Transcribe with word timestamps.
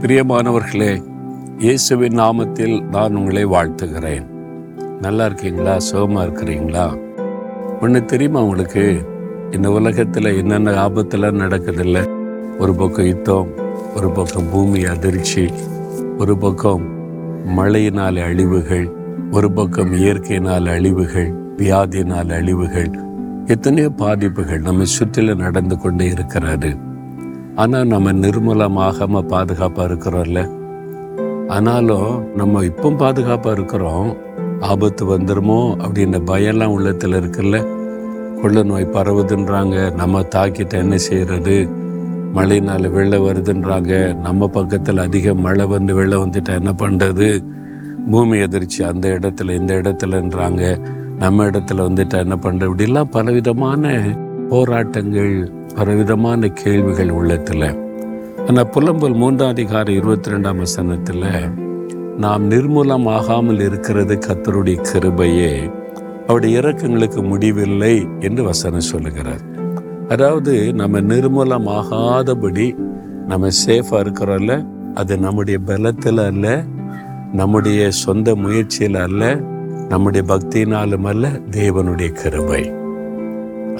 பிரியமானவர்களே 0.00 1.02
இயேசுவின் 1.58 2.18
நாமத்தில் 2.18 2.82
நான் 2.82 3.16
உங்களை 3.16 3.46
வாழ்த்துகிறேன். 3.46 4.26
நல்லா 5.00 5.24
இருக்கீங்களா? 5.24 5.78
சுகமாக 5.78 6.26
இருக்கிறீங்களா? 6.26 6.98
ஒன்று 7.80 8.04
தெரியுமா 8.04 8.42
உங்களுக்கு? 8.42 9.02
இந்த 9.50 9.70
உலகத்தில் 9.70 10.36
என்னென்ன 10.36 10.70
ஆபத்தெல்லாம் 10.70 11.40
நடக்குதில்ல? 11.40 12.08
ஒரு 12.58 12.74
பக்கம் 12.74 13.06
யுத்தம் 13.06 13.48
ஒரு 13.96 14.10
பக்கம் 14.10 14.48
பூமி 14.52 14.84
அதிர்ச்சி 14.84 15.48
ஒரு 16.18 16.38
பக்கம் 16.38 16.82
மழையினால் 17.44 18.16
அழிவுகள் 18.16 18.92
ஒரு 19.30 19.52
பக்கம் 19.52 19.92
இயற்கையினால் 19.92 20.66
அழிவுகள் 20.66 21.32
வியாதியினால் 21.56 22.32
அழிவுகள் 22.32 22.90
எத்தனையோ 23.46 23.90
பாதிப்புகள் 23.90 24.60
நம்ம 24.60 24.84
சுற்றிலும் 24.84 25.38
நடந்து 25.38 25.78
கொண்டே 25.78 26.10
இருக்கிறாரு 26.10 26.78
ஆனால் 27.56 27.86
நம்ம 27.86 28.12
நிர்மூலமாகாம 28.12 29.20
பாதுகாப்பாக 29.20 29.94
இருக்கிறோம்ல. 29.94 30.50
ஆனாலும் 31.48 32.34
நம்ம 32.36 32.64
இப்போ 32.64 32.90
பாதுகாப்பாக 32.90 33.56
இருக்கிறோம். 33.56 34.16
ஆபத்து 34.60 35.18
வந்துடுமோ 35.18 35.76
அப்படின்ற 35.76 36.20
பயம்லாம் 36.26 36.66
உள்ளத்தில் 36.66 37.12
இருக்குல்ல. 37.12 37.78
கொள்ள 38.40 38.62
நோய் 38.62 38.88
பரவுதுன்றாங்க. 38.92 39.94
நம்ம 39.94 40.20
தாக்கிட்ட 40.20 40.72
என்ன 40.72 40.96
செய்கிறது 40.96 41.68
மழையினால் 42.32 42.90
வெள்ளம் 42.90 43.26
வருதுன்றாங்க. 43.26 44.16
நம்ம 44.16 44.48
பக்கத்தில் 44.48 44.98
அதிக 44.98 45.34
மழை 45.34 45.66
வந்து 45.66 45.94
வெள்ளம் 45.94 46.30
வந்துட்டா 46.30 46.48
என்ன 46.48 46.72
பண்ணுறது 46.76 47.44
பூமி 48.10 48.38
எதிர்ச்சி 48.38 48.84
அந்த 48.84 49.08
இடத்துல 49.08 49.50
இந்த 49.50 49.74
இடத்துலன்றாங்க. 49.74 50.78
நம்ம 51.18 51.44
இடத்துல 51.44 51.82
வந்துட்டா 51.88 52.16
என்ன 52.16 52.38
பண்ணுறது 52.42 52.70
இப்படிலாம் 52.70 53.10
பலவிதமான 53.10 53.98
போராட்டங்கள் 54.50 55.50
பலவிதமான 55.74 56.48
கேள்விகள் 56.48 57.10
உள்ளத்தில். 57.10 57.68
ஆனால் 58.46 58.70
புலம்பல் 58.74 59.14
மூன்றாம் 59.14 59.48
அதிகாரம் 59.48 59.94
இருபத்தி 59.94 60.30
ரெண்டாம் 60.30 60.56
வசனத்தில் 60.56 61.26
நாம் 62.16 62.50
நிர்மூலம் 62.50 63.06
ஆகாமல் 63.08 63.60
இருக்கிறது 63.60 64.14
கத்தருடைய 64.26 64.78
கிருபையே 64.90 65.52
அவருடைய 66.26 66.60
இறக்கங்களுக்கு 66.60 67.22
முடிவில்லை 67.28 68.06
என்று 68.20 68.44
வசனம் 68.44 68.88
சொல்லுகிறார். 68.92 69.44
அதாவது 70.08 70.74
நம்ம 70.74 71.00
நிர்மூலமாகாதபடி 71.00 72.76
நம்ம 73.26 73.48
சேஃபாக 73.66 74.02
இருக்கிறோம்ல 74.04 74.66
அது 74.94 75.18
நம்முடைய 75.18 75.58
பலத்தில் 75.58 76.18
அல்ல 76.18 76.64
நம்முடைய 77.32 77.90
சொந்த 77.90 78.34
முயற்சியில் 78.34 79.00
அல்ல 79.06 79.34
நம்முடைய 79.88 80.24
பக்தியினாலும் 80.34 81.08
அல்ல 81.12 81.28
தேவனுடைய 81.50 82.10
கிருபை. 82.12 82.62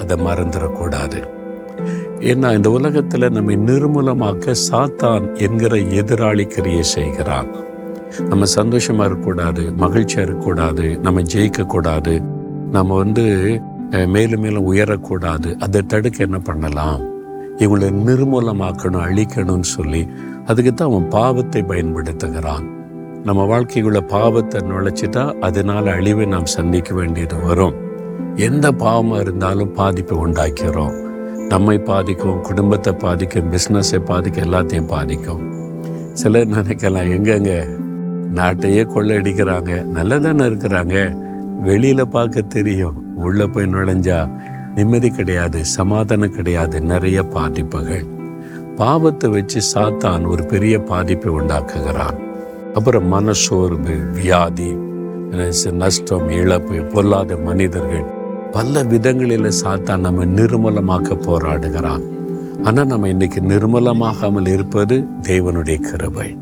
அதை 0.01 0.15
மறந்துடக்கூடாது. 0.27 1.19
ஏன்னா 2.31 2.49
இந்த 2.57 2.69
உலகத்தில் 2.77 3.33
நம்மை 3.37 3.55
நிர்மூலமாக்க 3.69 4.55
சாத்தான் 4.69 5.25
என்கிற 5.45 5.75
எதிராளி 6.01 6.45
கிரியை 6.55 6.83
செய்கிறான். 6.95 7.49
நம்ம 8.29 8.43
சந்தோஷமாக 8.59 9.07
இருக்கக்கூடாது 9.09 9.63
மகிழ்ச்சியாக 9.83 10.25
இருக்கக்கூடாது 10.27 10.85
நம்ம 11.05 11.21
ஜெயிக்கக்கூடாது 11.33 12.13
நம்ம 12.75 12.95
வந்து 12.95 13.25
மேலும் 14.15 14.43
மேலும் 14.43 14.67
உயரக்கூடாது 14.71 15.49
அதை 15.65 15.79
தடுக்க 15.81 16.17
என்ன 16.27 16.39
பண்ணலாம்? 16.39 16.99
இவங்களை 17.63 17.89
நிர்மூலமாக்கணும் 18.07 19.05
அழிக்கணும்னு 19.07 19.69
சொல்லி 19.77 20.03
அதுக்கு 20.45 20.71
தான் 20.73 20.89
அவன் 20.91 21.07
பாவத்தை 21.07 21.61
பயன்படுத்துகிறான். 21.71 22.65
நம்ம 23.27 23.41
வாழ்க்கைக்குள்ள 23.51 23.99
பாவத்தை 24.15 24.59
நுழைச்சிட்டா 24.69 25.23
அதனால் 25.47 25.87
அழிவை 25.97 26.25
நாம் 26.25 26.53
சந்திக்க 26.57 26.93
வேண்டியது 26.99 27.35
வரும். 27.47 27.75
எந்த 28.41 28.71
பாவமாக 28.71 29.19
இருந்தாலும் 29.19 29.73
பாதிப்பை 29.73 30.17
உண்டாக்கிறோம். 30.17 30.93
நம்மை 31.47 31.79
பாதிக்கும் 31.79 32.41
குடும்பத்தை 32.41 32.93
பாதிக்கும் 32.93 33.51
பிஸ்னஸை 33.51 33.99
பாதிக்கும் 34.05 34.43
எல்லாத்தையும் 34.43 34.87
பாதிக்கும். 34.87 35.41
சிலர் 36.13 36.47
நினைக்கலாம் 36.47 37.09
எங்கெங்க? 37.15 37.51
நாட்டையே 38.33 38.83
கொள்ளையடிக்கிறாங்க. 38.83 39.71
நல்லதானே 39.97 40.45
இருக்கிறாங்க. 40.51 40.95
வெளியில் 41.61 42.07
பார்க்க 42.07 42.41
தெரியும். 42.41 42.97
உள்ளே 43.15 43.45
போய் 43.45 43.65
நுழைஞ்சா 43.65 44.29
நிம்மதி 44.75 45.09
கிடையாது 45.09 45.65
சமாதானம் 45.65 46.35
கிடையாது 46.35 46.81
நிறைய 46.81 47.23
பாதிப்புகள். 47.23 48.05
பாவத்தை 48.75 49.29
வச்சு 49.29 49.59
சாத்தான் 49.73 50.27
ஒரு 50.27 50.45
பெரிய 50.45 50.79
பாதிப்பை 50.79 51.33
உண்டாக்குகிறான். 51.33 52.17
அப்புறம் 52.73 53.13
மனசோர்வு 53.13 53.95
வியாதி 54.11 54.75
நஷ்டம் 55.71 56.29
இழப்பு 56.29 56.83
பொல்லாத 56.83 57.35
மனிதர்கள் 57.35 58.19
பல 58.51 58.83
விதங்களில் 58.83 59.51
சாத்தான் 59.63 59.97
நம்ம 59.97 60.25
நிர்மலமாக்க 60.25 61.17
போராடுகிறான். 61.27 62.01
ஆனால் 62.63 62.85
நம்ம 62.85 63.07
இன்னைக்கு 63.07 63.41
நிர்மலமாகாமல் 63.41 64.47
இருப்பது 64.47 65.05
தேவனுடைய 65.21 65.79
கிருபை. 65.79 66.37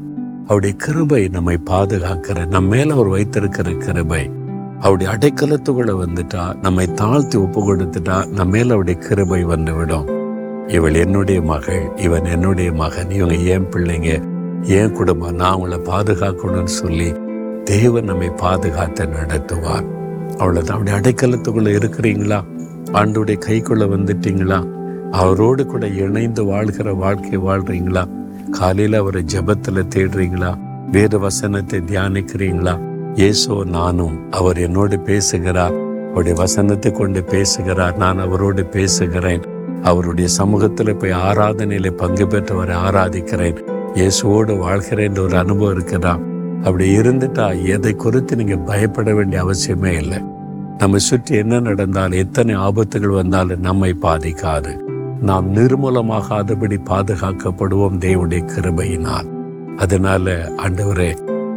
அவருடைய 0.45 0.75
கிருபை 0.75 1.27
நம்மை 1.27 1.57
பாதுகாக்கிற 1.65 2.47
நம்ம 2.47 2.75
மேல 2.75 2.93
அவர் 2.93 3.07
வைத்திருக்கிற 3.07 3.71
கிருபை. 3.71 4.29
அவருடைய 4.79 5.13
அடைக்கலத்துக்குள்ள 5.13 5.93
வந்துட்டா 6.03 6.61
நம்மை 6.61 6.93
தாழ்த்தி 6.93 7.37
ஒப்பு 7.37 7.75
கொடுத்துட்டா 7.75 8.27
நம்ம 8.27 8.51
மேல 8.51 8.73
அவருடைய 8.73 9.07
கிருபை 9.07 9.43
வந்து 9.43 9.73
விடும் 9.73 10.09
இவள் 10.67 10.93
என்னுடைய 10.93 11.41
மகள் 11.41 11.91
இவன் 11.95 12.25
என்னுடைய 12.25 12.71
மகன் 12.71 13.11
இவங்க 13.11 13.35
ஏன் 13.35 13.69
பிள்ளைங்க 13.75 14.23
ஏன் 14.63 14.91
குடும்பம் 14.91 15.35
நான் 15.35 15.55
அவங்கள 15.55 15.79
பாதுகாக்கணும்னு 15.91 16.63
சொல்லி 16.63 17.13
தேவன் 17.63 18.03
நம்மை 18.03 18.29
பாதுகாத்து 18.29 19.05
நடத்துவார். 19.05 19.97
அவ்வளோதான் 20.39 20.77
அப்படி 20.77 20.91
அடைக்கலத்துக்குள்ளே 20.91 21.71
இருக்கிறீங்களா? 21.75 22.43
ஆண்டுடைய 22.91 23.39
கைக்குள்ளே 23.47 23.85
வந்துட்டீங்களா? 23.95 24.59
அவரோடு 25.11 25.65
கூட 25.65 25.87
இணைந்து 25.87 26.45
வாழ்கிற 26.45 26.93
வாழ்க்கை 26.93 27.37
வாழ்கிறீங்களா 27.37 28.03
காலையில் 28.51 28.93
அவரை 28.93 29.25
ஜபத்தில் 29.33 29.89
தேடுறீங்களா? 29.95 30.57
வேத 30.91 31.17
வசனத்தை 31.17 31.79
தியானிக்கிறீங்களா? 31.79 32.79
ஏசோ 33.13 33.65
நானும் 33.65 34.31
அவர் 34.31 34.57
என்னோடு 34.57 34.99
பேசுகிறார். 34.99 35.73
அவருடைய 36.09 36.37
வசனத்தை 36.37 36.91
கொண்டு 36.91 37.23
பேசுகிறார். 37.23 37.97
நான் 37.97 38.19
அவரோடு 38.19 38.65
பேசுகிறேன். 38.65 39.43
அவருடைய 39.83 40.29
சமூகத்தில் 40.29 40.95
போய் 40.95 41.11
ஆராதனையில் 41.11 41.91
பங்கு 41.91 42.25
பெற்றவரை 42.27 42.75
ஆராதிக்கிறேன். 42.87 43.59
இயேசுவோடு 43.93 44.57
வாழ்கிறேன் 44.57 45.17
ஒரு 45.17 45.37
அனுபவம் 45.37 45.75
இருக்கிறான் 45.75 46.38
அப்படி 46.63 46.85
இருந்துட்டா 46.97 47.45
எதை 47.75 47.93
குறித்து 47.95 48.33
நீங்க 48.35 48.55
பயப்பட 48.69 49.13
வேண்டிய 49.13 49.43
அவசியமே 49.43 49.91
இல்லை. 50.01 50.19
நம்ம 50.77 50.97
சுற்றி 50.97 51.33
என்ன 51.35 51.59
நடந்தாலும் 51.59 52.21
எத்தனை 52.23 52.53
ஆபத்துகள் 52.55 53.19
வந்தாலும் 53.21 53.65
நம்மை 53.67 53.91
பாதிக்காது. 54.01 54.71
நாம் 55.29 55.47
நிர்மூலமாகாதபடி 55.55 56.77
பாதுகாக்கப்படுவோம் 56.89 57.97
தேவனுடைய 58.05 58.43
கிருபையினால். 58.53 59.29
அதனால 59.77 60.35
ஆண்டவரே 60.65 61.09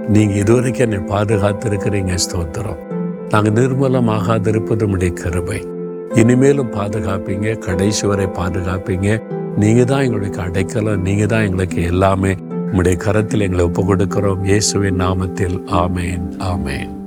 நீங்க 0.08 0.34
இதுவரைக்கும் 0.34 0.86
என்னை 0.86 1.00
பாதுகாத்து 1.12 1.68
இருக்கிறீங்க 1.70 2.14
ஸ்தோத்திரம் 2.24 2.80
நாங்க 3.30 3.50
நிர்மூலமாகாதிருப்பது 3.60 4.86
உடைய 4.94 5.12
கிருபை. 5.12 5.60
இனிமேலும் 6.20 6.72
பாதுகாப்பீங்க 6.78 7.58
கடைசி 7.58 8.06
வரை 8.06 8.26
பாதுகாப்பீங்க. 8.40 9.08
நீங்க 9.56 9.82
தான் 9.84 10.04
எங்களுக்கு 10.06 10.40
அடைக்கலம் 10.40 11.04
நீங்க 11.08 11.26
தான் 11.26 11.46
எங்களுக்கு 11.48 11.82
எல்லாமே 11.82 12.32
உம்முடைய 12.72 12.96
கரத்தில் 12.96 13.40
எங்களை 13.40 13.64
ஒப்பு 13.64 13.82
கொடுக்கிறோம் 13.82 14.42
இயேசுவின் 14.42 15.00
நாமத்தில். 15.00 15.60
ஆமேன். 15.66 16.22
ஆமேன். 16.38 17.01